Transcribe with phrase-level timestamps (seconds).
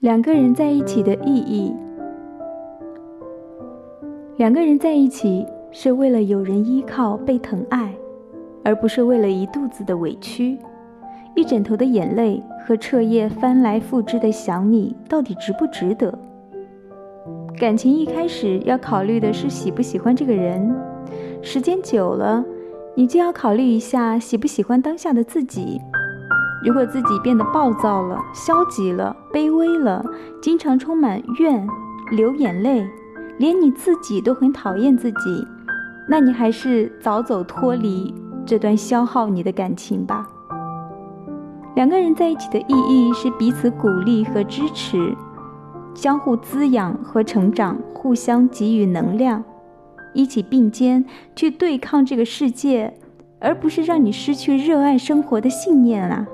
[0.00, 1.74] 两个人在一起的意义。
[4.36, 7.92] 两个人在一起是为了有人依靠、被疼爱，
[8.62, 10.56] 而不是为了一肚子的委屈、
[11.34, 16.16] 一枕头的眼泪和彻夜翻来覆去的想你，到底值不值得？
[17.58, 20.72] 感情一开始要考虑的是喜不喜欢这个人，
[21.42, 22.44] 时间久了，
[22.94, 25.80] 你就要考虑一下喜不喜欢当下的自己。
[26.64, 30.04] 如果自己变得暴躁了、消极了、卑微了，
[30.42, 31.66] 经常充满怨、
[32.10, 32.84] 流眼泪，
[33.38, 35.46] 连你自己都很讨厌自己，
[36.08, 38.12] 那你还是早走脱离
[38.44, 40.26] 这段消耗你的感情吧。
[41.76, 45.14] 两个人在一起的意义是彼此鼓励和支持，
[45.94, 49.44] 相互滋养和成长，互相给予能量，
[50.12, 51.04] 一起并肩
[51.36, 52.92] 去对抗这个世界，
[53.38, 56.26] 而不是让你失去热爱生活的信念啊。